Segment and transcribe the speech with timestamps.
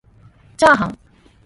[0.57, 0.99] ちゃーはん